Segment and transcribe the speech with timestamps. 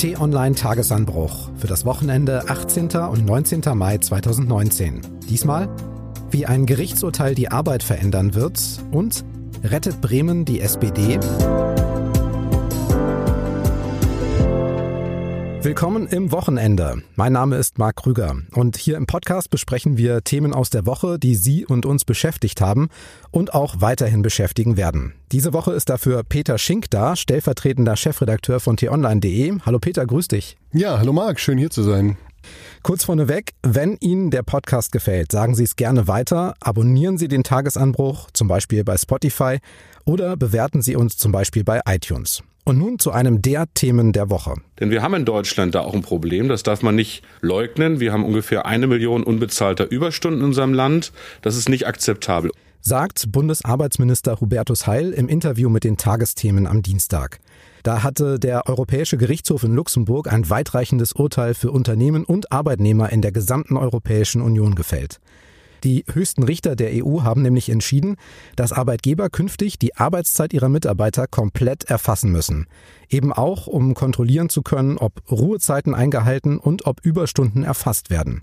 [0.00, 2.88] T-Online Tagesanbruch für das Wochenende 18.
[2.88, 3.60] und 19.
[3.74, 5.02] Mai 2019.
[5.28, 5.68] Diesmal,
[6.30, 8.58] wie ein Gerichtsurteil die Arbeit verändern wird
[8.92, 9.26] und
[9.62, 11.18] rettet Bremen die SPD?
[15.62, 17.02] Willkommen im Wochenende.
[17.16, 21.18] Mein Name ist Marc Krüger und hier im Podcast besprechen wir Themen aus der Woche,
[21.18, 22.88] die Sie und uns beschäftigt haben
[23.30, 25.12] und auch weiterhin beschäftigen werden.
[25.32, 29.58] Diese Woche ist dafür Peter Schink da, stellvertretender Chefredakteur von t-online.de.
[29.66, 30.56] Hallo Peter, grüß dich.
[30.72, 32.16] Ja, hallo Marc, schön hier zu sein.
[32.82, 37.44] Kurz vorneweg, wenn Ihnen der Podcast gefällt, sagen Sie es gerne weiter, abonnieren Sie den
[37.44, 39.58] Tagesanbruch, zum Beispiel bei Spotify,
[40.06, 42.42] oder bewerten Sie uns zum Beispiel bei iTunes.
[42.70, 44.54] Und nun zu einem der Themen der Woche.
[44.78, 47.98] Denn wir haben in Deutschland da auch ein Problem, das darf man nicht leugnen.
[47.98, 51.10] Wir haben ungefähr eine Million unbezahlter Überstunden in unserem Land.
[51.42, 52.52] Das ist nicht akzeptabel.
[52.80, 57.40] Sagt Bundesarbeitsminister Hubertus Heil im Interview mit den Tagesthemen am Dienstag.
[57.82, 63.20] Da hatte der Europäische Gerichtshof in Luxemburg ein weitreichendes Urteil für Unternehmen und Arbeitnehmer in
[63.20, 65.18] der gesamten Europäischen Union gefällt.
[65.84, 68.16] Die höchsten Richter der EU haben nämlich entschieden,
[68.56, 72.66] dass Arbeitgeber künftig die Arbeitszeit ihrer Mitarbeiter komplett erfassen müssen.
[73.08, 78.42] Eben auch, um kontrollieren zu können, ob Ruhezeiten eingehalten und ob Überstunden erfasst werden.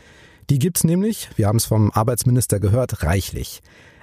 [0.49, 3.61] Die gibt's nämlich, wir haben es vom Arbeitsminister gehört, reichlich.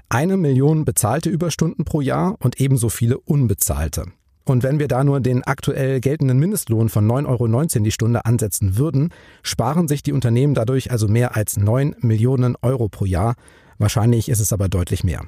[0.09, 4.07] Eine Million bezahlte Überstunden pro Jahr und ebenso viele unbezahlte.
[4.45, 8.77] Und wenn wir da nur den aktuell geltenden Mindestlohn von 9,19 Euro die Stunde ansetzen
[8.77, 9.11] würden,
[9.43, 13.35] sparen sich die Unternehmen dadurch also mehr als 9 Millionen Euro pro Jahr.
[13.79, 15.23] Wahrscheinlich ist es aber deutlich mehr.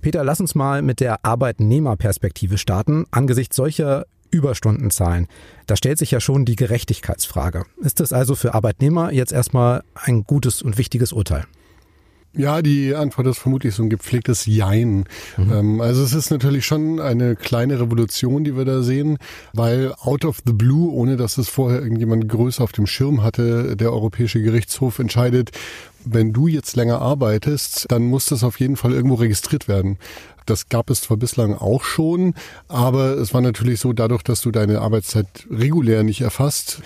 [0.00, 3.06] Peter, lass uns mal mit der Arbeitnehmerperspektive starten.
[3.10, 5.26] Angesichts solcher Überstundenzahlen,
[5.66, 7.64] da stellt sich ja schon die Gerechtigkeitsfrage.
[7.78, 11.46] Ist es also für Arbeitnehmer jetzt erstmal ein gutes und wichtiges Urteil?
[12.38, 15.04] Ja, die Antwort ist vermutlich so ein gepflegtes Jein.
[15.36, 15.52] Mhm.
[15.52, 19.18] Ähm, also es ist natürlich schon eine kleine Revolution, die wir da sehen,
[19.52, 23.76] weil out of the blue, ohne dass es vorher irgendjemand größer auf dem Schirm hatte,
[23.76, 25.50] der Europäische Gerichtshof entscheidet,
[26.04, 29.98] wenn du jetzt länger arbeitest, dann muss das auf jeden Fall irgendwo registriert werden.
[30.48, 32.34] Das gab es zwar bislang auch schon,
[32.68, 36.80] aber es war natürlich so, dadurch, dass du deine Arbeitszeit regulär nicht erfasst,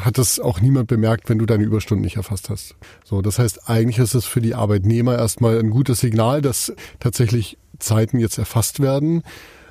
[0.00, 2.76] hat das auch niemand bemerkt, wenn du deine Überstunden nicht erfasst hast.
[3.04, 7.58] So, das heißt, eigentlich ist es für die Arbeitnehmer erstmal ein gutes Signal, dass tatsächlich
[7.78, 9.22] Zeiten jetzt erfasst werden.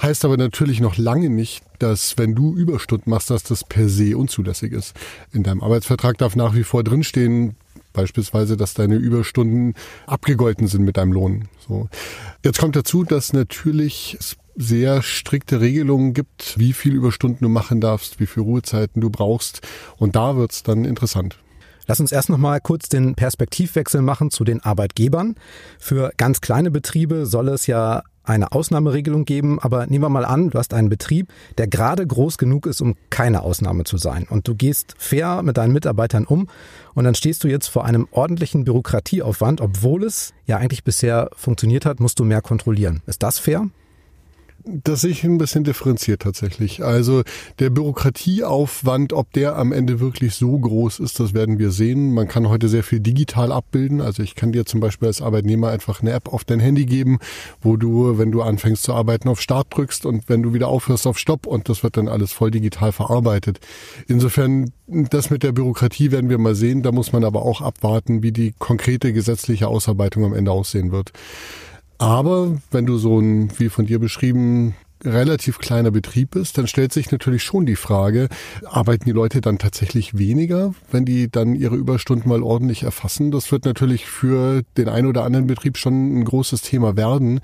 [0.02, 4.16] Heißt aber natürlich noch lange nicht, dass wenn du Überstunden machst, dass das per se
[4.18, 4.96] unzulässig ist.
[5.32, 7.56] In deinem Arbeitsvertrag darf nach wie vor drinstehen,
[7.94, 9.76] Beispielsweise, dass deine Überstunden
[10.08, 11.48] abgegolten sind mit deinem Lohn.
[11.68, 11.88] So.
[12.44, 17.82] Jetzt kommt dazu, dass natürlich es sehr strikte Regelungen gibt, wie viel Überstunden du machen
[17.82, 19.62] darfst, wie viel Ruhezeiten du brauchst.
[19.98, 21.38] Und da wird's dann interessant.
[21.88, 25.36] Lass uns erst noch mal kurz den Perspektivwechsel machen zu den Arbeitgebern.
[25.80, 30.50] Für ganz kleine Betriebe soll es ja eine Ausnahmeregelung geben, aber nehmen wir mal an,
[30.50, 34.26] du hast einen Betrieb, der gerade groß genug ist, um keine Ausnahme zu sein.
[34.30, 36.48] Und du gehst fair mit deinen Mitarbeitern um
[36.94, 41.86] und dann stehst du jetzt vor einem ordentlichen Bürokratieaufwand, obwohl es ja eigentlich bisher funktioniert
[41.86, 43.02] hat, musst du mehr kontrollieren.
[43.06, 43.68] Ist das fair?
[44.66, 46.86] Das sehe ich ein bisschen differenziert tatsächlich.
[46.86, 47.24] Also
[47.60, 52.14] der Bürokratieaufwand, ob der am Ende wirklich so groß ist, das werden wir sehen.
[52.14, 54.00] Man kann heute sehr viel digital abbilden.
[54.00, 57.20] Also ich kann dir zum Beispiel als Arbeitnehmer einfach eine App auf dein Handy geben,
[57.62, 61.08] wo du, wenn du anfängst zu arbeiten, auf Start drückst und wenn du wieder aufhörst,
[61.08, 63.60] auf Stopp und das wird dann alles voll digital verarbeitet.
[64.08, 66.84] Insofern, das mit der Bürokratie werden wir mal sehen.
[66.84, 71.12] Da muss man aber auch abwarten, wie die konkrete gesetzliche Ausarbeitung am Ende aussehen wird.
[71.98, 76.94] Aber wenn du so ein, wie von dir beschrieben, relativ kleiner Betrieb bist, dann stellt
[76.94, 78.30] sich natürlich schon die Frage,
[78.66, 83.32] arbeiten die Leute dann tatsächlich weniger, wenn die dann ihre Überstunden mal ordentlich erfassen?
[83.32, 87.42] Das wird natürlich für den einen oder anderen Betrieb schon ein großes Thema werden.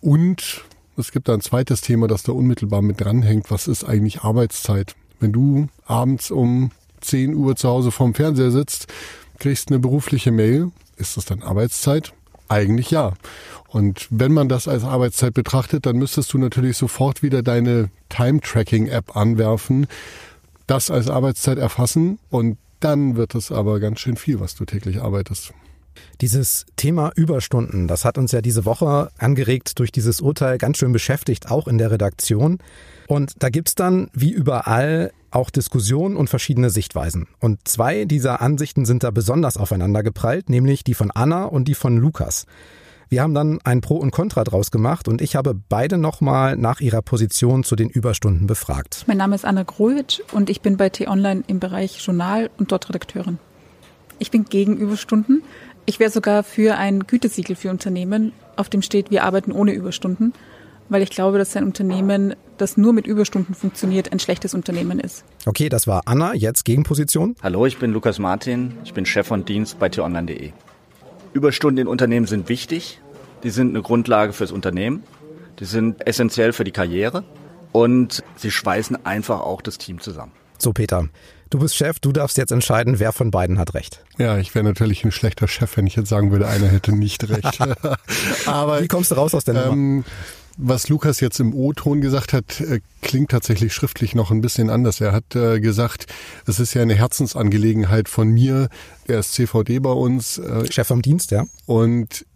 [0.00, 0.64] Und
[0.96, 3.50] es gibt da ein zweites Thema, das da unmittelbar mit dranhängt.
[3.50, 4.94] Was ist eigentlich Arbeitszeit?
[5.18, 6.70] Wenn du abends um
[7.00, 8.86] 10 Uhr zu Hause vorm Fernseher sitzt,
[9.38, 12.12] kriegst eine berufliche Mail, ist das dann Arbeitszeit?
[12.48, 13.12] Eigentlich ja.
[13.70, 19.16] Und wenn man das als Arbeitszeit betrachtet, dann müsstest du natürlich sofort wieder deine Time-Tracking-App
[19.16, 19.86] anwerfen,
[20.66, 25.00] das als Arbeitszeit erfassen und dann wird es aber ganz schön viel, was du täglich
[25.00, 25.52] arbeitest.
[26.20, 30.92] Dieses Thema Überstunden, das hat uns ja diese Woche angeregt durch dieses Urteil ganz schön
[30.92, 32.58] beschäftigt, auch in der Redaktion.
[33.06, 37.28] Und da gibt's dann, wie überall, auch Diskussionen und verschiedene Sichtweisen.
[37.38, 41.74] Und zwei dieser Ansichten sind da besonders aufeinander geprallt, nämlich die von Anna und die
[41.74, 42.46] von Lukas.
[43.12, 46.80] Wir haben dann ein Pro und Contra draus gemacht und ich habe beide nochmal nach
[46.80, 49.02] ihrer Position zu den Überstunden befragt.
[49.08, 52.88] Mein Name ist Anna Growitsch und ich bin bei T-Online im Bereich Journal und dort
[52.88, 53.40] Redakteurin.
[54.20, 55.42] Ich bin gegen Überstunden.
[55.86, 60.32] Ich wäre sogar für ein Gütesiegel für Unternehmen, auf dem steht, wir arbeiten ohne Überstunden.
[60.88, 65.24] weil ich glaube, dass ein Unternehmen, das nur mit Überstunden funktioniert, ein schlechtes Unternehmen ist.
[65.46, 67.34] Okay, das war Anna, jetzt Gegenposition.
[67.42, 70.52] Hallo, ich bin Lukas Martin, ich bin Chef von Dienst bei t-online.de.
[71.32, 73.00] Überstunden in Unternehmen sind wichtig,
[73.42, 75.04] die sind eine Grundlage fürs Unternehmen,
[75.58, 77.24] die sind essentiell für die Karriere
[77.72, 80.32] und sie schweißen einfach auch das Team zusammen.
[80.58, 81.08] So, Peter,
[81.48, 84.04] du bist Chef, du darfst jetzt entscheiden, wer von beiden hat recht.
[84.18, 87.28] Ja, ich wäre natürlich ein schlechter Chef, wenn ich jetzt sagen würde, einer hätte nicht
[87.28, 87.60] recht.
[88.46, 90.04] Aber wie kommst du raus aus der Nummer?
[90.62, 95.00] Was Lukas jetzt im O-Ton gesagt hat, äh, klingt tatsächlich schriftlich noch ein bisschen anders.
[95.00, 96.06] Er hat äh, gesagt,
[96.46, 98.68] es ist ja eine Herzensangelegenheit von mir.
[99.06, 100.36] Er ist CVD bei uns.
[100.36, 101.46] Äh, Chef vom Dienst, ja.
[101.64, 102.26] Und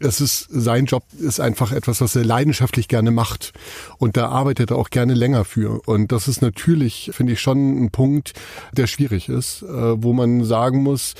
[0.00, 3.52] es ist sein Job ist einfach etwas, was er leidenschaftlich gerne macht
[3.98, 7.82] und da arbeitet er auch gerne länger für und das ist natürlich finde ich schon
[7.82, 8.32] ein Punkt,
[8.72, 9.66] der schwierig ist, äh,
[10.02, 11.14] wo man sagen muss,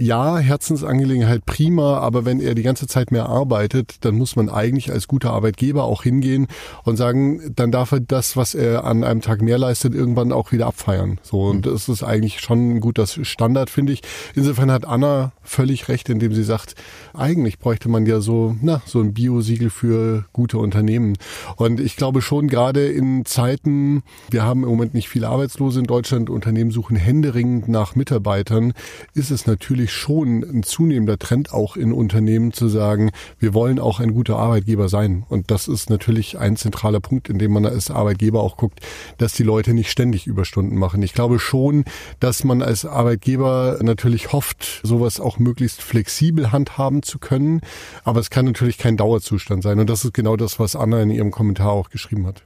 [0.00, 4.92] ja, Herzensangelegenheit prima, aber wenn er die ganze Zeit mehr arbeitet, dann muss man eigentlich
[4.92, 6.46] als guter Arbeitgeber auch hingehen
[6.84, 10.52] und sagen, dann darf er das, was er an einem Tag mehr leistet, irgendwann auch
[10.52, 11.18] wieder abfeiern.
[11.24, 11.72] So und mhm.
[11.72, 14.02] das ist eigentlich schon ein guter Standard, finde ich.
[14.36, 16.76] Insofern hat Anna völlig recht, indem sie sagt,
[17.12, 21.16] eigentlich bräuchte man ja so, na, so ein Bio-Siegel für gute Unternehmen.
[21.56, 25.86] Und ich glaube schon gerade in Zeiten, wir haben im Moment nicht viele Arbeitslose in
[25.86, 28.74] Deutschland, Unternehmen suchen händeringend nach Mitarbeitern,
[29.14, 33.78] ist es natürlich natürlich schon ein zunehmender Trend auch in Unternehmen zu sagen, wir wollen
[33.78, 35.24] auch ein guter Arbeitgeber sein.
[35.28, 38.80] Und das ist natürlich ein zentraler Punkt, in dem man als Arbeitgeber auch guckt,
[39.18, 41.02] dass die Leute nicht ständig Überstunden machen.
[41.02, 41.84] Ich glaube schon,
[42.20, 47.60] dass man als Arbeitgeber natürlich hofft, sowas auch möglichst flexibel handhaben zu können.
[48.04, 49.78] Aber es kann natürlich kein Dauerzustand sein.
[49.78, 52.42] Und das ist genau das, was Anna in ihrem Kommentar auch geschrieben hat.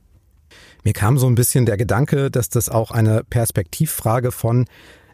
[0.84, 4.66] Mir kam so ein bisschen der Gedanke, dass das auch eine Perspektivfrage von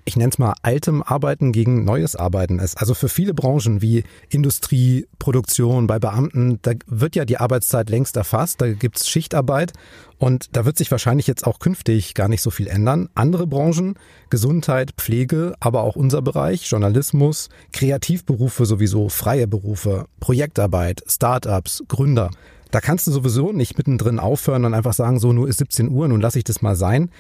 [0.08, 2.78] ich nenne es mal, altem Arbeiten gegen neues Arbeiten ist.
[2.78, 8.16] Also für viele Branchen wie Industrie, Produktion, bei Beamten, da wird ja die Arbeitszeit längst
[8.16, 9.72] erfasst, da gibt es Schichtarbeit
[10.18, 13.08] und da wird sich wahrscheinlich jetzt auch künftig gar nicht so viel ändern.
[13.14, 13.94] Andere Branchen,
[14.30, 22.30] Gesundheit, Pflege, aber auch unser Bereich, Journalismus, Kreativberufe sowieso, freie Berufe, Projektarbeit, Startups, Gründer.
[22.70, 26.06] Da kannst du sowieso nicht mittendrin aufhören und einfach sagen, so, nur ist 17 Uhr,
[26.08, 27.10] nun lasse ich das mal sein.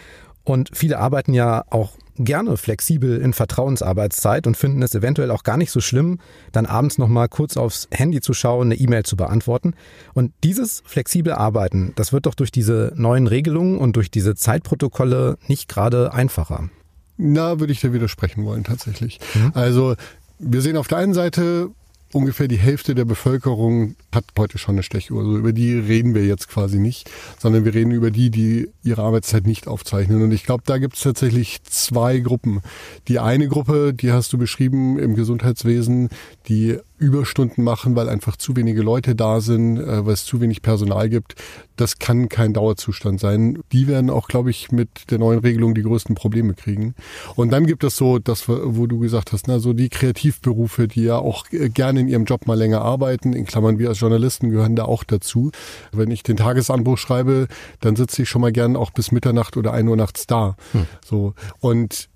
[0.48, 5.58] Und viele arbeiten ja auch gerne flexibel in Vertrauensarbeitszeit und finden es eventuell auch gar
[5.58, 6.20] nicht so schlimm,
[6.52, 9.74] dann abends nochmal kurz aufs Handy zu schauen, eine E-Mail zu beantworten.
[10.14, 15.36] Und dieses flexible Arbeiten, das wird doch durch diese neuen Regelungen und durch diese Zeitprotokolle
[15.48, 16.70] nicht gerade einfacher.
[17.18, 19.20] Na, würde ich dir widersprechen wollen, tatsächlich.
[19.34, 19.52] Mhm.
[19.54, 19.96] Also,
[20.38, 21.70] wir sehen auf der einen Seite
[22.12, 25.20] ungefähr die Hälfte der Bevölkerung hat heute schon eine Stechuhr.
[25.20, 29.02] Also über die reden wir jetzt quasi nicht, sondern wir reden über die, die ihre
[29.02, 30.22] Arbeitszeit nicht aufzeichnen.
[30.22, 32.60] Und ich glaube, da gibt es tatsächlich zwei Gruppen.
[33.08, 36.08] Die eine Gruppe, die hast du beschrieben im Gesundheitswesen,
[36.48, 40.62] die Überstunden machen, weil einfach zu wenige Leute da sind, äh, weil es zu wenig
[40.62, 41.36] Personal gibt.
[41.76, 43.60] Das kann kein Dauerzustand sein.
[43.72, 46.94] Die werden auch, glaube ich, mit der neuen Regelung die größten Probleme kriegen.
[47.36, 51.04] Und dann gibt es so, das, wo du gesagt hast, na, so die Kreativberufe, die
[51.04, 53.32] ja auch äh, gerne in ihrem Job mal länger arbeiten.
[53.32, 55.52] In Klammern, wir als Journalisten gehören da auch dazu.
[55.92, 57.46] Wenn ich den Tagesanbruch schreibe,
[57.80, 60.56] dann sitze ich schon mal gern auch bis Mitternacht oder ein Uhr nachts da.
[60.72, 60.86] Hm.
[61.04, 61.34] So.
[61.60, 62.08] Und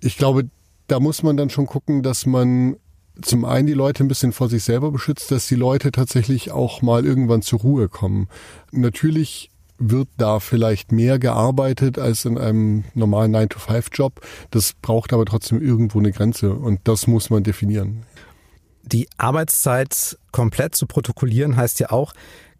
[0.00, 0.48] ich glaube,
[0.86, 2.76] da muss man dann schon gucken, dass man
[3.20, 6.82] zum einen die Leute ein bisschen vor sich selber beschützt, dass die Leute tatsächlich auch
[6.82, 8.28] mal irgendwann zur Ruhe kommen.
[8.70, 14.20] Natürlich wird da vielleicht mehr gearbeitet als in einem normalen 9-to-5-Job.
[14.50, 18.04] Das braucht aber trotzdem irgendwo eine Grenze und das muss man definieren.
[18.82, 22.12] Die Arbeitszeit komplett zu protokollieren heißt ja auch,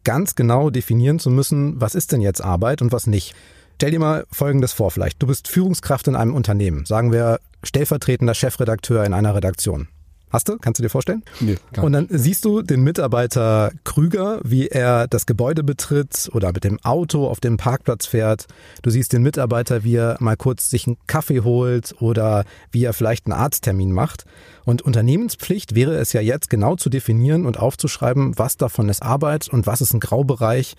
[0.04, 3.34] ganz genau definieren zu müssen, was ist denn jetzt Arbeit und was nicht.
[3.76, 5.20] Stell dir mal Folgendes vor vielleicht.
[5.20, 9.88] Du bist Führungskraft in einem Unternehmen, sagen wir stellvertretender Chefredakteur in einer Redaktion.
[10.32, 10.56] Hast du?
[10.56, 11.22] Kannst du dir vorstellen?
[11.40, 16.52] Nee, gar Und dann siehst du den Mitarbeiter Krüger, wie er das Gebäude betritt oder
[16.52, 18.46] mit dem Auto auf dem Parkplatz fährt.
[18.80, 22.94] Du siehst den Mitarbeiter, wie er mal kurz sich einen Kaffee holt oder wie er
[22.94, 24.24] vielleicht einen Arzttermin macht.
[24.64, 29.48] Und Unternehmenspflicht wäre es ja jetzt genau zu definieren und aufzuschreiben, was davon ist Arbeit
[29.48, 30.76] und was ist ein Graubereich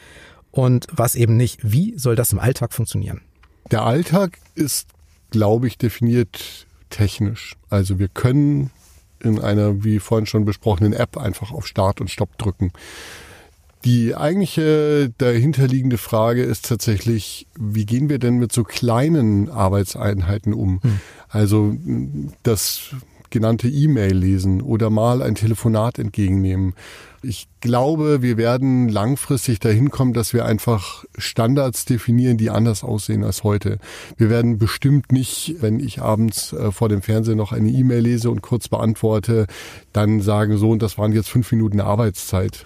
[0.50, 1.60] und was eben nicht.
[1.62, 3.22] Wie soll das im Alltag funktionieren?
[3.69, 4.88] Der Alltag ist,
[5.29, 7.55] glaube ich, definiert technisch.
[7.69, 8.72] Also wir können
[9.23, 12.71] in einer, wie vorhin schon besprochenen App einfach auf Start und Stopp drücken.
[13.85, 20.79] Die eigentliche dahinterliegende Frage ist tatsächlich, wie gehen wir denn mit so kleinen Arbeitseinheiten um?
[20.81, 20.99] Hm.
[21.27, 21.75] Also
[22.43, 22.95] das
[23.33, 26.75] genannte E-Mail lesen oder mal ein Telefonat entgegennehmen.
[27.23, 33.23] Ich glaube, wir werden langfristig dahin kommen, dass wir einfach Standards definieren, die anders aussehen
[33.23, 33.79] als heute.
[34.17, 38.29] Wir werden bestimmt nicht, wenn ich abends äh, vor dem Fernseher noch eine E-Mail lese
[38.29, 39.47] und kurz beantworte,
[39.93, 42.65] dann sagen so, und das waren jetzt fünf Minuten Arbeitszeit.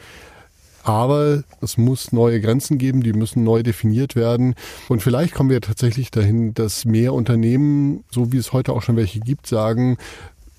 [0.84, 4.56] Aber es muss neue Grenzen geben, die müssen neu definiert werden.
[4.88, 8.96] Und vielleicht kommen wir tatsächlich dahin, dass mehr Unternehmen, so wie es heute auch schon
[8.96, 9.98] welche gibt, sagen,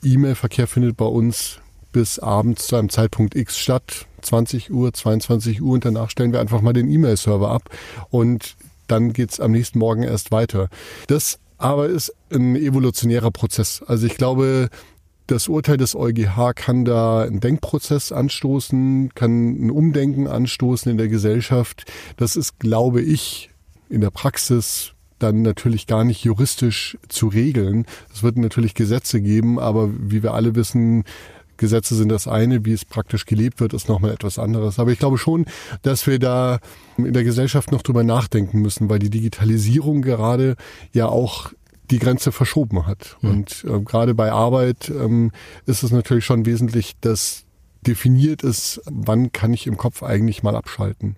[0.03, 1.61] E-Mail-Verkehr findet bei uns
[1.93, 6.41] bis abends zu einem Zeitpunkt X statt, 20 Uhr, 22 Uhr und danach stellen wir
[6.41, 7.71] einfach mal den E-Mail-Server ab
[8.11, 10.69] und dann geht's am nächsten Morgen erst weiter.
[11.07, 13.83] Das aber ist ein evolutionärer Prozess.
[13.87, 14.71] Also ich glaube,
[15.27, 21.09] das Urteil des EuGH kann da einen Denkprozess anstoßen, kann ein Umdenken anstoßen in der
[21.09, 21.85] Gesellschaft.
[22.17, 23.51] Das ist, glaube ich,
[23.91, 27.87] in der Praxis dann natürlich gar nicht juristisch zu regeln.
[28.13, 31.05] Es wird natürlich Gesetze geben, aber wie wir alle wissen,
[31.57, 34.79] Gesetze sind das eine, wie es praktisch gelebt wird, ist nochmal etwas anderes.
[34.79, 35.45] Aber ich glaube schon,
[35.83, 36.61] dass wir da
[36.97, 40.57] in der Gesellschaft noch drüber nachdenken müssen, weil die Digitalisierung gerade
[40.93, 41.53] ja auch
[41.91, 43.17] die Grenze verschoben hat.
[43.21, 43.31] Mhm.
[43.31, 45.33] Und äh, gerade bei Arbeit ähm,
[45.67, 47.45] ist es natürlich schon wesentlich, dass
[47.87, 51.17] definiert ist, wann kann ich im Kopf eigentlich mal abschalten.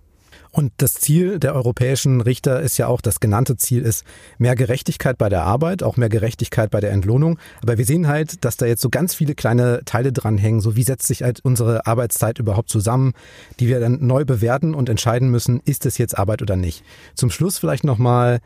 [0.53, 4.05] Und das Ziel der europäischen Richter ist ja auch, das genannte Ziel ist
[4.39, 7.39] mehr Gerechtigkeit bei der Arbeit, auch mehr Gerechtigkeit bei der Entlohnung.
[7.63, 10.61] Aber wir sehen halt, dass da jetzt so ganz viele kleine Teile dranhängen.
[10.61, 13.13] So wie setzt sich halt unsere Arbeitszeit überhaupt zusammen,
[13.61, 16.83] die wir dann neu bewerten und entscheiden müssen, ist es jetzt Arbeit oder nicht.
[17.15, 18.41] Zum Schluss vielleicht nochmal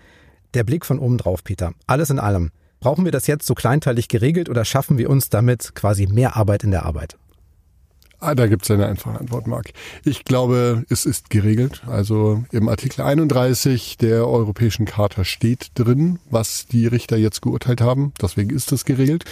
[0.53, 1.73] der Blick von oben drauf, Peter.
[1.87, 2.51] Alles in allem.
[2.81, 6.65] Brauchen wir das jetzt so kleinteilig geregelt oder schaffen wir uns damit quasi mehr Arbeit
[6.65, 7.17] in der Arbeit?
[8.25, 9.75] Ah, da gibt es eine einfache Antwort, Marc.
[10.03, 11.83] Ich glaube, es ist geregelt.
[11.87, 18.15] Also im Artikel 31 der Europäischen Charta steht drin, was die Richter jetzt geurteilt haben.
[18.23, 19.27] Deswegen ist es geregelt.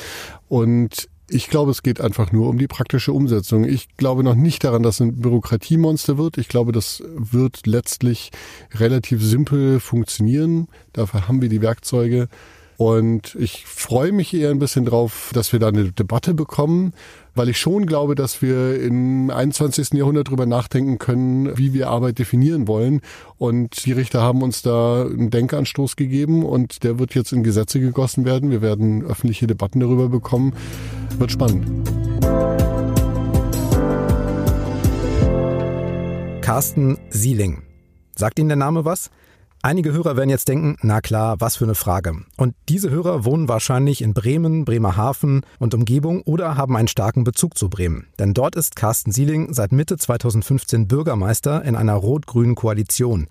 [0.46, 3.64] Und ich glaube, es geht einfach nur um die praktische Umsetzung.
[3.64, 6.36] Ich glaube noch nicht daran, dass ein Bürokratiemonster wird.
[6.36, 8.30] Ich glaube, das wird letztlich
[8.74, 10.68] relativ simpel funktionieren.
[10.92, 12.28] Dafür haben wir die Werkzeuge.
[12.82, 16.94] Und ich freue mich eher ein bisschen drauf, dass wir da eine Debatte bekommen,
[17.32, 19.92] weil ich schon glaube, dass wir im 21.
[19.92, 23.00] Jahrhundert darüber nachdenken können, wie wir Arbeit definieren wollen.
[23.38, 27.78] Und die Richter haben uns da einen Denkanstoß gegeben und der wird jetzt in Gesetze
[27.78, 28.50] gegossen werden.
[28.50, 30.52] Wir werden öffentliche Debatten darüber bekommen.
[31.18, 31.88] Wird spannend.
[36.40, 37.62] Carsten Sieling.
[38.16, 39.12] Sagt Ihnen der Name was?
[39.64, 42.16] Einige Hörer werden jetzt denken, na klar, was für eine Frage.
[42.36, 47.56] Und diese Hörer wohnen wahrscheinlich in Bremen, Bremerhaven und Umgebung oder haben einen starken Bezug
[47.56, 48.08] zu Bremen.
[48.18, 53.28] Denn dort ist Carsten Sieling seit Mitte 2015 Bürgermeister in einer rot-grünen Koalition.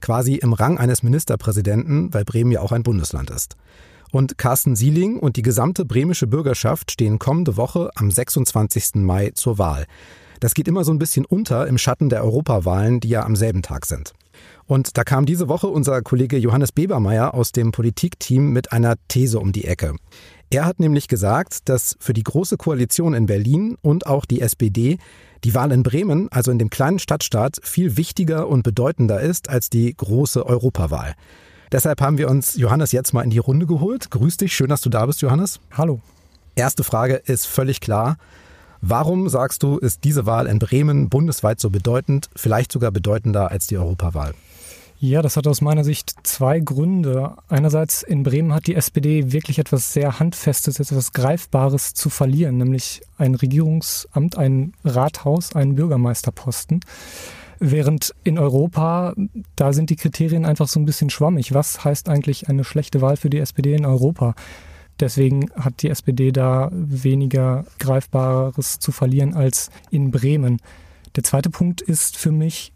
[0.00, 3.56] Quasi im Rang eines Ministerpräsidenten, weil Bremen ja auch ein Bundesland ist.
[4.12, 9.02] Und Carsten Sieling und die gesamte bremische Bürgerschaft stehen kommende Woche am 26.
[9.02, 9.86] Mai zur Wahl.
[10.38, 13.62] Das geht immer so ein bisschen unter im Schatten der Europawahlen, die ja am selben
[13.62, 14.12] Tag sind.
[14.66, 19.38] Und da kam diese Woche unser Kollege Johannes Bebermeier aus dem Politikteam mit einer These
[19.38, 19.96] um die Ecke.
[20.50, 24.98] Er hat nämlich gesagt, dass für die Große Koalition in Berlin und auch die SPD
[25.44, 29.70] die Wahl in Bremen, also in dem kleinen Stadtstaat, viel wichtiger und bedeutender ist als
[29.70, 31.14] die große Europawahl.
[31.72, 34.10] Deshalb haben wir uns Johannes jetzt mal in die Runde geholt.
[34.10, 35.58] Grüß dich, schön, dass du da bist, Johannes.
[35.72, 36.00] Hallo.
[36.54, 38.18] Erste Frage ist völlig klar.
[38.84, 43.68] Warum sagst du, ist diese Wahl in Bremen bundesweit so bedeutend, vielleicht sogar bedeutender als
[43.68, 44.34] die Europawahl?
[44.98, 47.36] Ja, das hat aus meiner Sicht zwei Gründe.
[47.48, 53.02] Einerseits in Bremen hat die SPD wirklich etwas sehr Handfestes, etwas Greifbares zu verlieren, nämlich
[53.18, 56.80] ein Regierungsamt, ein Rathaus, einen Bürgermeisterposten.
[57.60, 59.14] Während in Europa,
[59.54, 61.54] da sind die Kriterien einfach so ein bisschen schwammig.
[61.54, 64.34] Was heißt eigentlich eine schlechte Wahl für die SPD in Europa?
[65.00, 70.60] Deswegen hat die SPD da weniger Greifbares zu verlieren als in Bremen.
[71.16, 72.72] Der zweite Punkt ist für mich,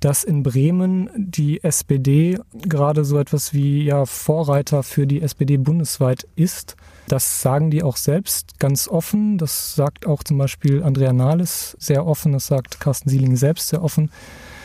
[0.00, 6.26] dass in Bremen die SPD gerade so etwas wie ja Vorreiter für die SPD bundesweit
[6.36, 6.76] ist.
[7.06, 9.36] Das sagen die auch selbst ganz offen.
[9.36, 12.32] Das sagt auch zum Beispiel Andrea Nahles sehr offen.
[12.32, 14.10] Das sagt Carsten Sieling selbst sehr offen.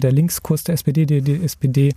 [0.02, 1.94] Der Linkskurs der SPD, der die SPD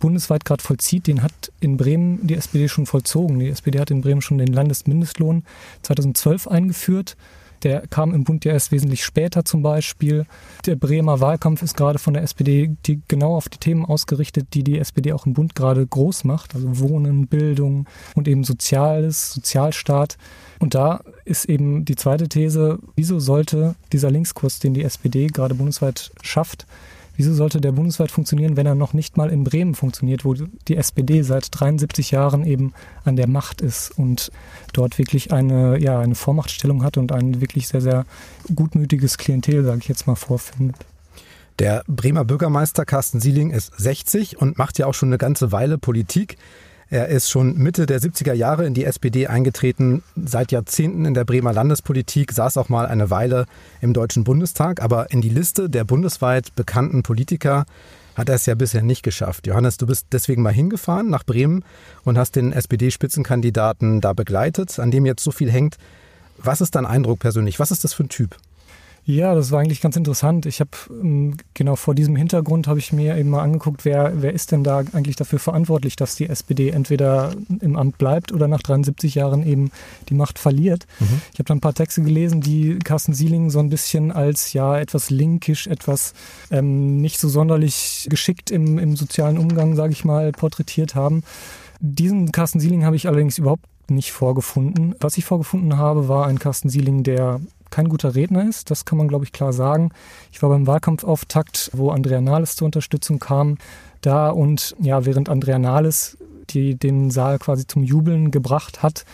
[0.00, 3.38] bundesweit gerade vollzieht, den hat in Bremen die SPD schon vollzogen.
[3.38, 5.44] Die SPD hat in Bremen schon den Landesmindestlohn
[5.82, 7.16] 2012 eingeführt.
[7.62, 10.24] Der kam im Bund ja erst wesentlich später zum Beispiel.
[10.64, 14.64] Der Bremer Wahlkampf ist gerade von der SPD die, genau auf die Themen ausgerichtet, die
[14.64, 16.54] die SPD auch im Bund gerade groß macht.
[16.54, 20.16] Also Wohnen, Bildung und eben Soziales, Sozialstaat.
[20.58, 25.54] Und da ist eben die zweite These, wieso sollte dieser Linkskurs, den die SPD gerade
[25.54, 26.66] bundesweit schafft,
[27.20, 30.76] Wieso sollte der bundesweit funktionieren, wenn er noch nicht mal in Bremen funktioniert, wo die
[30.78, 32.72] SPD seit 73 Jahren eben
[33.04, 34.32] an der Macht ist und
[34.72, 38.06] dort wirklich eine, ja, eine Vormachtstellung hat und ein wirklich sehr, sehr
[38.54, 40.76] gutmütiges Klientel, sage ich jetzt mal, vorfindet.
[41.58, 45.76] Der Bremer Bürgermeister Carsten Sieling ist 60 und macht ja auch schon eine ganze Weile
[45.76, 46.38] Politik.
[46.92, 51.24] Er ist schon Mitte der 70er Jahre in die SPD eingetreten, seit Jahrzehnten in der
[51.24, 53.46] Bremer Landespolitik, saß auch mal eine Weile
[53.80, 57.64] im Deutschen Bundestag, aber in die Liste der bundesweit bekannten Politiker
[58.16, 59.46] hat er es ja bisher nicht geschafft.
[59.46, 61.62] Johannes, du bist deswegen mal hingefahren nach Bremen
[62.02, 65.76] und hast den SPD-Spitzenkandidaten da begleitet, an dem jetzt so viel hängt.
[66.38, 67.60] Was ist dein Eindruck persönlich?
[67.60, 68.36] Was ist das für ein Typ?
[69.04, 70.46] Ja, das war eigentlich ganz interessant.
[70.46, 74.32] Ich habe ähm, genau vor diesem Hintergrund habe ich mir eben mal angeguckt, wer, wer
[74.32, 78.62] ist denn da eigentlich dafür verantwortlich, dass die SPD entweder im Amt bleibt oder nach
[78.62, 79.70] 73 Jahren eben
[80.08, 80.86] die Macht verliert.
[81.00, 81.22] Mhm.
[81.32, 84.78] Ich habe dann ein paar Texte gelesen, die Carsten Sieling so ein bisschen als ja
[84.78, 86.12] etwas linkisch, etwas
[86.50, 91.22] ähm, nicht so sonderlich geschickt im, im sozialen Umgang, sage ich mal, porträtiert haben.
[91.80, 94.94] Diesen Carsten Sieling habe ich allerdings überhaupt nicht vorgefunden.
[95.00, 97.40] Was ich vorgefunden habe, war ein Carsten Sieling, der
[97.70, 98.70] kein guter Redner ist.
[98.70, 99.90] Das kann man, glaube ich, klar sagen.
[100.32, 103.58] Ich war beim Wahlkampfauftakt, wo Andrea Nahles zur Unterstützung kam,
[104.00, 106.16] da und ja, während Andrea Nahles
[106.50, 109.04] die den Saal quasi zum Jubeln gebracht hat,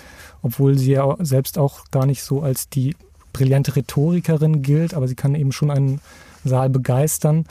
[0.43, 2.97] obwohl sie ja selbst auch gar nicht so als die
[3.33, 6.01] brillante Rhetorikerin gilt, aber sie kann eben schon einen
[6.45, 7.45] Saal begeistern.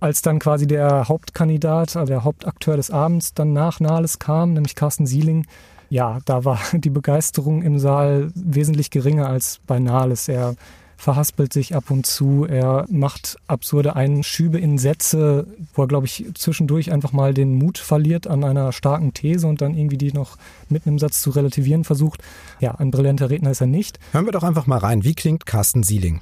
[0.00, 4.74] Als dann quasi der Hauptkandidat, also der Hauptakteur des Abends dann nach Nahles kam, nämlich
[4.74, 5.46] Carsten Sieling,
[5.92, 10.26] ja, da war die Begeisterung im Saal wesentlich geringer als bei Nahles.
[10.26, 10.54] Er
[10.96, 16.26] verhaspelt sich ab und zu, er macht absurde Einschübe in Sätze, wo er, glaube ich,
[16.34, 20.36] zwischendurch einfach mal den Mut verliert an einer starken These und dann irgendwie die noch
[20.68, 22.22] mit einem Satz zu relativieren versucht.
[22.60, 23.98] Ja, ein brillanter Redner ist er nicht.
[24.12, 25.04] Hören wir doch einfach mal rein.
[25.04, 26.20] Wie klingt Carsten Sieling?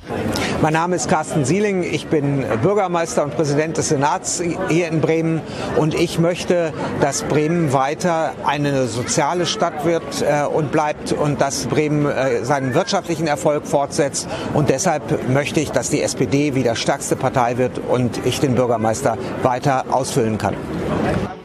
[0.63, 1.83] Mein Name ist Carsten Sieling.
[1.83, 5.41] Ich bin Bürgermeister und Präsident des Senats hier in Bremen
[5.77, 11.67] und ich möchte, dass Bremen weiter eine soziale Stadt wird äh, und bleibt und dass
[11.67, 17.17] Bremen äh, seinen wirtschaftlichen Erfolg fortsetzt und deshalb möchte ich, dass die SPD wieder stärkste
[17.17, 20.55] Partei wird und ich den Bürgermeister weiter ausfüllen kann.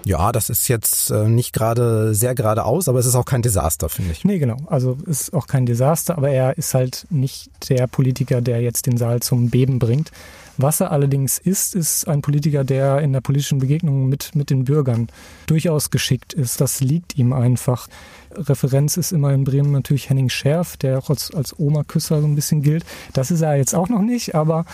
[0.05, 3.89] Ja, das ist jetzt äh, nicht gerade sehr geradeaus, aber es ist auch kein Desaster,
[3.89, 4.23] finde ich.
[4.23, 4.57] Nee, genau.
[4.67, 8.97] Also ist auch kein Desaster, aber er ist halt nicht der Politiker, der jetzt den
[8.97, 10.11] Saal zum Beben bringt.
[10.57, 14.63] Was er allerdings ist, ist ein Politiker, der in der politischen Begegnung mit, mit den
[14.63, 15.07] Bürgern
[15.47, 16.61] durchaus geschickt ist.
[16.61, 17.87] Das liegt ihm einfach.
[18.31, 22.35] Referenz ist immer in Bremen natürlich Henning Scherf, der auch als, als Oma-Küsser so ein
[22.35, 22.85] bisschen gilt.
[23.13, 24.65] Das ist er jetzt auch noch nicht, aber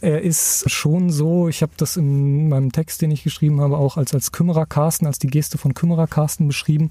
[0.00, 3.96] er ist schon so, ich habe das in meinem Text, den ich geschrieben habe, auch
[3.96, 6.90] als, als Kümmerer Carsten, als die Geste von Kümmerer Carsten beschrieben.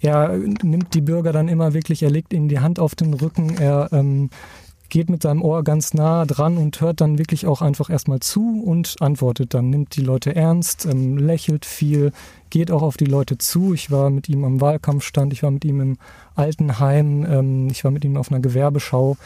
[0.00, 3.56] Er nimmt die Bürger dann immer wirklich, er legt ihnen die Hand auf den Rücken,
[3.58, 4.30] er ähm,
[4.88, 8.62] geht mit seinem Ohr ganz nah dran und hört dann wirklich auch einfach erstmal zu
[8.64, 12.12] und antwortet dann, nimmt die Leute ernst, ähm, lächelt viel,
[12.50, 13.74] geht auch auf die Leute zu.
[13.74, 15.98] Ich war mit ihm am Wahlkampfstand, ich war mit ihm im
[16.34, 19.16] Altenheim, ähm, ich war mit ihm auf einer Gewerbeschau.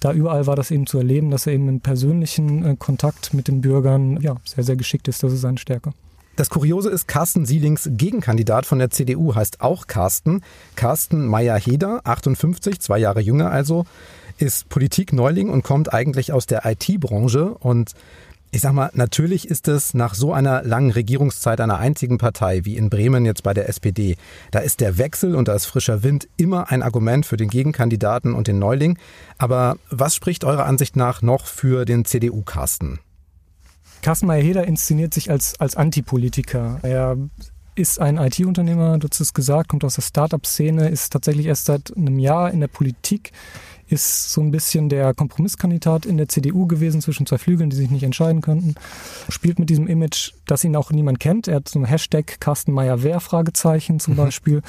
[0.00, 3.48] Da überall war das eben zu erleben, dass er eben im persönlichen äh, Kontakt mit
[3.48, 5.22] den Bürgern ja, sehr, sehr geschickt ist.
[5.22, 5.92] Das ist seine Stärke.
[6.34, 10.42] Das Kuriose ist, Carsten Sielings Gegenkandidat von der CDU heißt auch Carsten.
[10.76, 13.84] Carsten Meyer-Heder, 58, zwei Jahre jünger also,
[14.38, 17.92] ist Politikneuling und kommt eigentlich aus der IT-Branche und
[18.54, 22.76] ich sag mal, natürlich ist es nach so einer langen Regierungszeit einer einzigen Partei wie
[22.76, 24.16] in Bremen jetzt bei der SPD,
[24.50, 28.34] da ist der Wechsel und da ist frischer Wind immer ein Argument für den Gegenkandidaten
[28.34, 28.98] und den Neuling.
[29.38, 33.00] Aber was spricht eurer Ansicht nach noch für den CDU-Carsten?
[34.02, 36.80] Carsten Meyer-Heder inszeniert sich als, als Antipolitiker.
[36.82, 37.16] Er
[37.74, 41.96] ist ein IT-Unternehmer, du hast es gesagt, kommt aus der Startup-Szene, ist tatsächlich erst seit
[41.96, 43.32] einem Jahr in der Politik
[43.92, 47.90] ist so ein bisschen der Kompromisskandidat in der CDU gewesen zwischen zwei Flügeln, die sich
[47.90, 48.74] nicht entscheiden könnten.
[49.28, 51.46] Spielt mit diesem Image, das ihn auch niemand kennt.
[51.46, 54.18] Er hat so ein Hashtag Carsten Meyer Wer Fragezeichen zum mhm.
[54.18, 54.62] Beispiel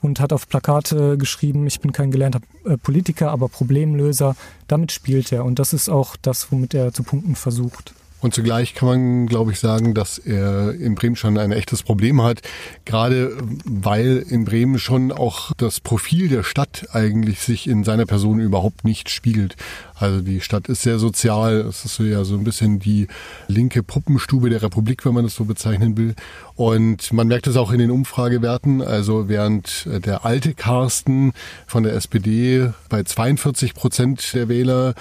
[0.00, 4.36] und hat auf Plakate geschrieben, ich bin kein gelernter äh, Politiker, aber Problemlöser.
[4.68, 7.94] Damit spielt er und das ist auch das, womit er zu punkten versucht.
[8.20, 12.20] Und zugleich kann man, glaube ich, sagen, dass er in Bremen schon ein echtes Problem
[12.22, 12.40] hat,
[12.84, 18.40] gerade weil in Bremen schon auch das Profil der Stadt eigentlich sich in seiner Person
[18.40, 19.54] überhaupt nicht spiegelt.
[19.94, 23.06] Also die Stadt ist sehr sozial, es ist ja so ein bisschen die
[23.46, 26.14] linke Puppenstube der Republik, wenn man das so bezeichnen will.
[26.56, 28.82] Und man merkt es auch in den Umfragewerten.
[28.82, 31.32] Also während der alte Carsten
[31.68, 34.94] von der SPD bei 42 Prozent der Wähler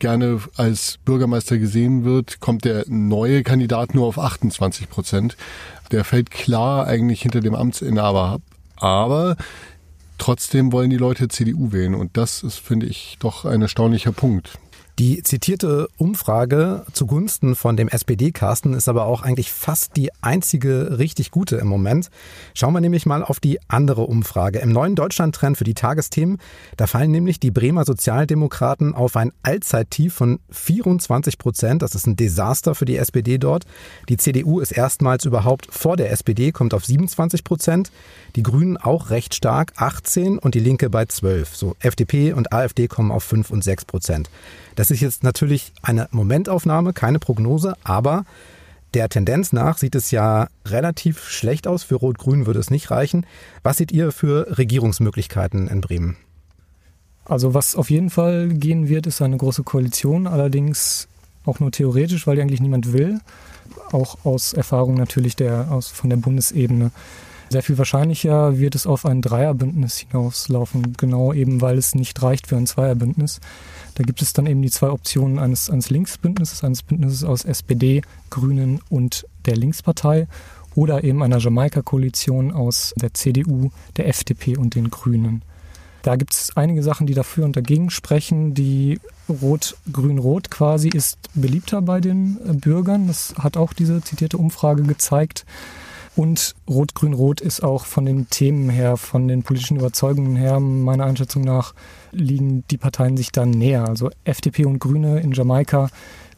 [0.00, 5.36] gerne als Bürgermeister gesehen wird, kommt der neue Kandidat nur auf 28 Prozent.
[5.92, 8.42] Der fällt klar eigentlich hinter dem Amtsinhaber ab.
[8.76, 9.36] Aber
[10.18, 11.94] trotzdem wollen die Leute CDU wählen.
[11.94, 14.58] Und das ist, finde ich, doch ein erstaunlicher Punkt.
[15.00, 21.30] Die zitierte Umfrage zugunsten von dem SPD-Carsten ist aber auch eigentlich fast die einzige richtig
[21.30, 22.10] gute im Moment.
[22.52, 24.58] Schauen wir nämlich mal auf die andere Umfrage.
[24.58, 26.36] Im neuen Deutschland-Trend für die Tagesthemen,
[26.76, 31.80] da fallen nämlich die Bremer Sozialdemokraten auf ein Allzeittief von 24 Prozent.
[31.80, 33.64] Das ist ein Desaster für die SPD dort.
[34.10, 37.90] Die CDU ist erstmals überhaupt vor der SPD, kommt auf 27 Prozent.
[38.36, 41.56] Die Grünen auch recht stark, 18 und die Linke bei 12.
[41.56, 44.28] So FDP und AfD kommen auf 5 und 6 Prozent.
[44.80, 48.24] Das ist jetzt natürlich eine Momentaufnahme, keine Prognose, aber
[48.94, 51.82] der Tendenz nach sieht es ja relativ schlecht aus.
[51.82, 53.26] Für Rot-Grün würde es nicht reichen.
[53.62, 56.16] Was seht ihr für Regierungsmöglichkeiten in Bremen?
[57.26, 61.08] Also was auf jeden Fall gehen wird, ist eine große Koalition, allerdings
[61.44, 63.20] auch nur theoretisch, weil die eigentlich niemand will.
[63.92, 66.90] Auch aus Erfahrung natürlich der, aus, von der Bundesebene.
[67.50, 72.46] Sehr viel wahrscheinlicher wird es auf ein Dreierbündnis hinauslaufen, genau eben weil es nicht reicht
[72.46, 73.40] für ein Zweierbündnis.
[73.96, 78.02] Da gibt es dann eben die zwei Optionen eines, eines Linksbündnisses, eines Bündnisses aus SPD,
[78.30, 80.28] Grünen und der Linkspartei
[80.76, 85.42] oder eben einer Jamaika-Koalition aus der CDU, der FDP und den Grünen.
[86.02, 88.54] Da gibt es einige Sachen, die dafür und dagegen sprechen.
[88.54, 93.08] Die Rot-Grün-Rot quasi ist beliebter bei den Bürgern.
[93.08, 95.44] Das hat auch diese zitierte Umfrage gezeigt.
[96.16, 101.42] Und Rot-Grün-Rot ist auch von den Themen her, von den politischen Überzeugungen her, meiner Einschätzung
[101.42, 101.72] nach,
[102.10, 103.86] liegen die Parteien sich dann näher.
[103.86, 105.88] Also FDP und Grüne in Jamaika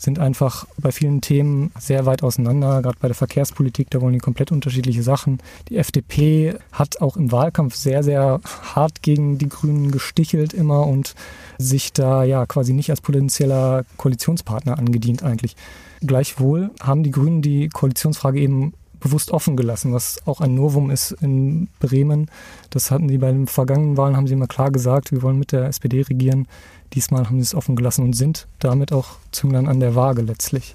[0.02, 4.18] sind einfach bei vielen Themen sehr weit auseinander, gerade bei der Verkehrspolitik, da wollen die
[4.18, 5.38] komplett unterschiedliche Sachen.
[5.68, 8.40] Die FDP hat auch im Wahlkampf sehr, sehr
[8.74, 11.14] hart gegen die Grünen gestichelt immer und
[11.58, 15.54] sich da ja quasi nicht als potenzieller Koalitionspartner angedient eigentlich.
[16.00, 21.12] Gleichwohl haben die Grünen die Koalitionsfrage eben bewusst offen gelassen, was auch ein Novum ist
[21.20, 22.30] in Bremen.
[22.70, 25.52] Das hatten sie bei den vergangenen Wahlen, haben sie immer klar gesagt, wir wollen mit
[25.52, 26.46] der SPD regieren.
[26.94, 30.74] Diesmal haben sie es offen gelassen und sind damit auch Zünglein an der Waage letztlich.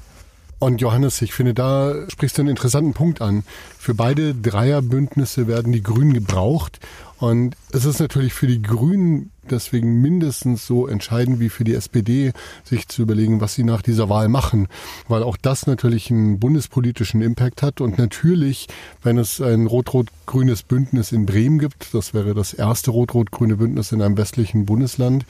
[0.60, 3.44] Und Johannes, ich finde, da sprichst du einen interessanten Punkt an.
[3.78, 6.80] Für beide Dreierbündnisse werden die Grünen gebraucht.
[7.20, 12.34] Und es ist natürlich für die Grünen deswegen mindestens so entscheidend wie für die SPD,
[12.64, 14.68] sich zu überlegen, was sie nach dieser Wahl machen.
[15.08, 17.80] Weil auch das natürlich einen bundespolitischen Impact hat.
[17.80, 18.68] Und natürlich,
[19.04, 24.02] wenn es ein rot-rot-grünes Bündnis in Bremen gibt, das wäre das erste rot-rot-grüne Bündnis in
[24.02, 25.26] einem westlichen Bundesland,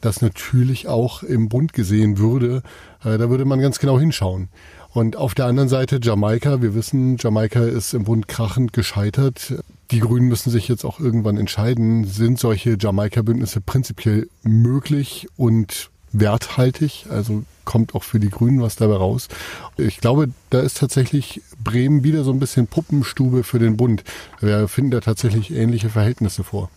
[0.00, 2.62] das natürlich auch im Bund gesehen würde.
[3.04, 4.48] Äh, da würde man ganz genau hinschauen.
[4.92, 6.62] Und auf der anderen Seite Jamaika.
[6.62, 9.54] Wir wissen, Jamaika ist im Bund krachend gescheitert.
[9.90, 17.06] Die Grünen müssen sich jetzt auch irgendwann entscheiden, sind solche Jamaika-Bündnisse prinzipiell möglich und werthaltig?
[17.10, 19.28] Also kommt auch für die Grünen was dabei raus.
[19.76, 24.02] Ich glaube, da ist tatsächlich Bremen wieder so ein bisschen Puppenstube für den Bund.
[24.40, 26.70] Wir finden da tatsächlich ähnliche Verhältnisse vor.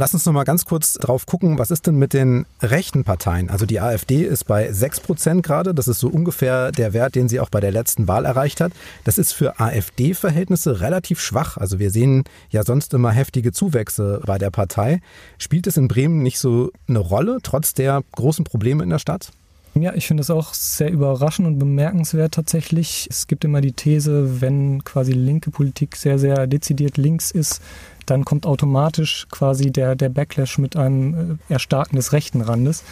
[0.00, 3.50] Lass uns noch mal ganz kurz drauf gucken, was ist denn mit den rechten Parteien?
[3.50, 5.74] Also die AfD ist bei 6 Prozent gerade.
[5.74, 8.70] Das ist so ungefähr der Wert, den sie auch bei der letzten Wahl erreicht hat.
[9.02, 11.56] Das ist für AfD-Verhältnisse relativ schwach.
[11.56, 15.00] Also wir sehen ja sonst immer heftige Zuwächse bei der Partei.
[15.36, 19.32] Spielt es in Bremen nicht so eine Rolle, trotz der großen Probleme in der Stadt?
[19.74, 23.06] Ja, ich finde es auch sehr überraschend und bemerkenswert tatsächlich.
[23.10, 27.60] Es gibt immer die These, wenn quasi linke Politik sehr, sehr dezidiert links ist,
[28.06, 32.82] dann kommt automatisch quasi der, der Backlash mit einem äh, Erstarken des rechten Randes.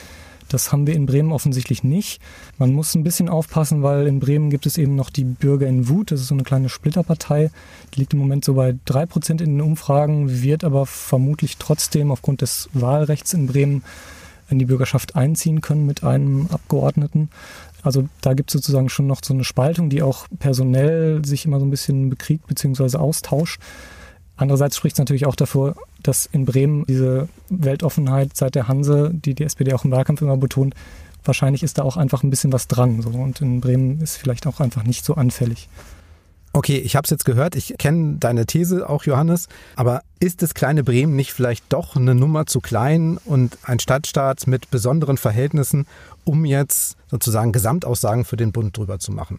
[0.49, 2.21] Das haben wir in Bremen offensichtlich nicht.
[2.57, 5.89] Man muss ein bisschen aufpassen, weil in Bremen gibt es eben noch die Bürger in
[5.89, 6.13] Wut.
[6.13, 7.51] Das ist so eine kleine Splitterpartei.
[7.93, 12.13] Die liegt im Moment so bei drei Prozent in den Umfragen, wird aber vermutlich trotzdem
[12.13, 13.83] aufgrund des Wahlrechts in Bremen
[14.49, 17.31] in die Bürgerschaft einziehen können mit einem Abgeordneten.
[17.83, 21.61] Also da gibt es sozusagen schon noch so eine Spaltung, die auch personell sich immer
[21.61, 22.99] so ein bisschen bekriegt bzw.
[22.99, 23.61] austauscht.
[24.37, 29.35] Andererseits spricht es natürlich auch dafür, dass in Bremen diese Weltoffenheit seit der Hanse, die
[29.35, 30.75] die SPD auch im Wahlkampf immer betont,
[31.25, 33.01] wahrscheinlich ist da auch einfach ein bisschen was dran.
[33.03, 33.11] So.
[33.11, 35.69] Und in Bremen ist vielleicht auch einfach nicht so anfällig.
[36.57, 40.55] Okay, ich habe es jetzt gehört, ich kenne deine These auch, Johannes, aber ist das
[40.55, 45.87] kleine Bremen nicht vielleicht doch eine Nummer zu klein und ein Stadtstaat mit besonderen Verhältnissen,
[46.25, 49.39] um jetzt sozusagen Gesamtaussagen für den Bund drüber zu machen?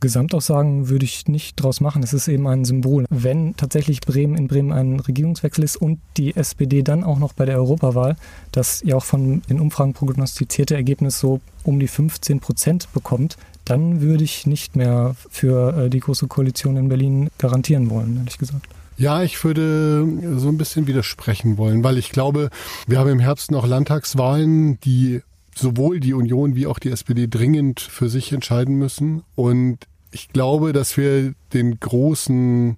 [0.00, 2.02] Gesamtaussagen würde ich nicht draus machen.
[2.02, 3.04] Es ist eben ein Symbol.
[3.10, 7.44] Wenn tatsächlich Bremen in Bremen ein Regierungswechsel ist und die SPD dann auch noch bei
[7.44, 8.16] der Europawahl,
[8.52, 13.36] das ja auch von den Umfragen prognostizierte Ergebnis so um die 15 Prozent bekommt,
[13.68, 18.38] dann würde ich nicht mehr für äh, die Große Koalition in Berlin garantieren wollen, ehrlich
[18.38, 18.66] gesagt.
[18.96, 20.06] Ja, ich würde
[20.38, 22.50] so ein bisschen widersprechen wollen, weil ich glaube,
[22.86, 25.22] wir haben im Herbst noch Landtagswahlen, die
[25.54, 29.22] sowohl die Union wie auch die SPD dringend für sich entscheiden müssen.
[29.34, 29.78] Und
[30.10, 32.76] ich glaube, dass wir den großen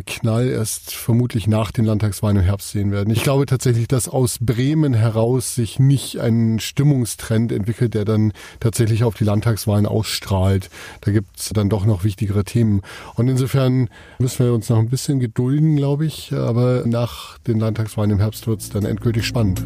[0.00, 3.12] Knall erst vermutlich nach den Landtagswahlen im Herbst sehen werden.
[3.12, 9.04] Ich glaube tatsächlich, dass aus Bremen heraus sich nicht ein Stimmungstrend entwickelt, der dann tatsächlich
[9.04, 10.70] auf die Landtagswahlen ausstrahlt.
[11.02, 12.82] Da gibt's dann doch noch wichtigere Themen.
[13.14, 16.32] Und insofern müssen wir uns noch ein bisschen gedulden, glaube ich.
[16.32, 19.62] Aber nach den Landtagswahlen im Herbst wird's dann endgültig spannend.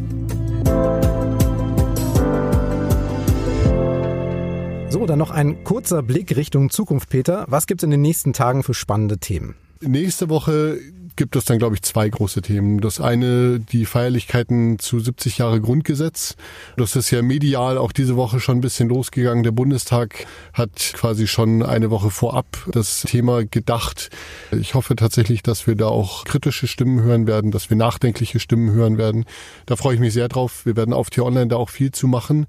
[4.89, 7.45] So, dann noch ein kurzer Blick Richtung Zukunft, Peter.
[7.49, 9.55] Was gibt es in den nächsten Tagen für spannende Themen?
[9.81, 10.79] Nächste Woche
[11.17, 12.79] gibt es dann, glaube ich, zwei große Themen.
[12.79, 16.35] Das eine, die Feierlichkeiten zu 70 Jahre Grundgesetz.
[16.77, 19.43] Das ist ja medial auch diese Woche schon ein bisschen losgegangen.
[19.43, 24.09] Der Bundestag hat quasi schon eine Woche vorab das Thema gedacht.
[24.51, 28.71] Ich hoffe tatsächlich, dass wir da auch kritische Stimmen hören werden, dass wir nachdenkliche Stimmen
[28.71, 29.25] hören werden.
[29.65, 30.65] Da freue ich mich sehr drauf.
[30.65, 32.45] Wir werden auf T-Online da auch viel zu machen.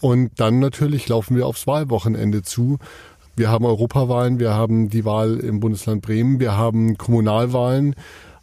[0.00, 2.78] Und dann natürlich laufen wir aufs Wahlwochenende zu.
[3.36, 7.94] Wir haben Europawahlen, wir haben die Wahl im Bundesland Bremen, wir haben Kommunalwahlen.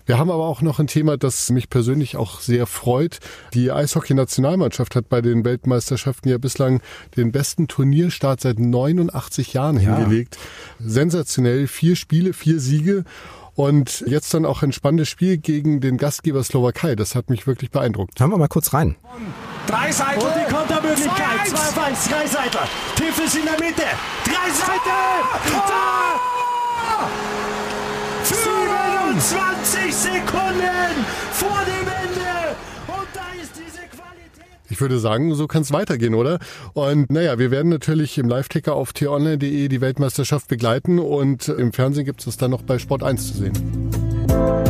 [0.06, 3.20] Wir haben aber auch noch ein Thema, das mich persönlich auch sehr freut.
[3.54, 6.82] Die Eishockey-Nationalmannschaft hat bei den Weltmeisterschaften ja bislang
[7.16, 9.96] den besten Turnierstart seit 89 Jahren ja.
[9.96, 10.38] hingelegt.
[10.80, 13.06] Sensationell, vier Spiele, vier Siege.
[13.56, 16.96] Und jetzt dann auch ein spannendes Spiel gegen den Gastgeber Slowakei.
[16.96, 18.20] Das hat mich wirklich beeindruckt.
[18.20, 18.96] Hören wir mal kurz rein.
[19.68, 20.22] Drei Seiten.
[20.22, 21.48] Und die Kontermöglichkeit.
[21.48, 22.08] Zwei auf eins.
[22.08, 22.58] Drei Seiten.
[22.96, 23.84] Tiffels in der Mitte.
[24.24, 24.90] Drei Seiten.
[25.52, 26.12] Tor!
[28.24, 32.01] 24 Sekunden vor dem
[34.72, 36.40] Ich würde sagen, so kann es weitergehen, oder?
[36.74, 42.06] Und naja, wir werden natürlich im Live-Ticker auf t-online.de die Weltmeisterschaft begleiten und im Fernsehen
[42.06, 44.61] gibt es das dann noch bei Sport 1 zu sehen.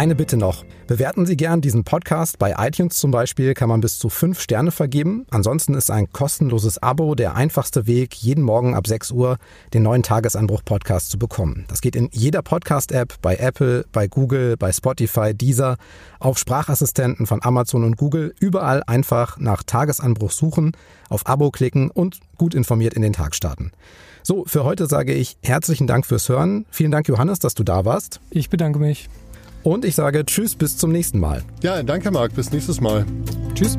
[0.00, 0.64] Eine Bitte noch.
[0.86, 2.38] Bewerten Sie gern diesen Podcast.
[2.38, 5.26] Bei iTunes zum Beispiel kann man bis zu fünf Sterne vergeben.
[5.30, 9.36] Ansonsten ist ein kostenloses Abo der einfachste Weg, jeden Morgen ab 6 Uhr
[9.74, 11.66] den neuen Tagesanbruch-Podcast zu bekommen.
[11.68, 15.76] Das geht in jeder Podcast-App, bei Apple, bei Google, bei Spotify, Deezer,
[16.18, 18.34] auf Sprachassistenten von Amazon und Google.
[18.40, 20.72] Überall einfach nach Tagesanbruch suchen,
[21.10, 23.70] auf Abo klicken und gut informiert in den Tag starten.
[24.22, 26.64] So, für heute sage ich herzlichen Dank fürs Hören.
[26.70, 28.20] Vielen Dank, Johannes, dass du da warst.
[28.30, 29.10] Ich bedanke mich.
[29.62, 31.42] Und ich sage Tschüss, bis zum nächsten Mal.
[31.62, 33.04] Ja, danke Marc, bis nächstes Mal.
[33.54, 33.78] Tschüss.